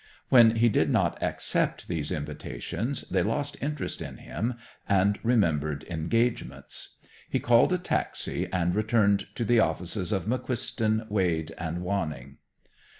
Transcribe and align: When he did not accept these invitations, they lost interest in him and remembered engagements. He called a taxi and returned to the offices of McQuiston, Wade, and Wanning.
When 0.29 0.55
he 0.55 0.67
did 0.67 0.89
not 0.89 1.21
accept 1.21 1.87
these 1.87 2.11
invitations, 2.11 3.01
they 3.11 3.21
lost 3.21 3.55
interest 3.61 4.01
in 4.01 4.17
him 4.17 4.55
and 4.89 5.19
remembered 5.21 5.83
engagements. 5.91 6.95
He 7.29 7.39
called 7.39 7.71
a 7.71 7.77
taxi 7.77 8.47
and 8.51 8.73
returned 8.73 9.27
to 9.35 9.45
the 9.45 9.59
offices 9.59 10.11
of 10.11 10.25
McQuiston, 10.25 11.07
Wade, 11.07 11.53
and 11.55 11.83
Wanning. 11.83 12.37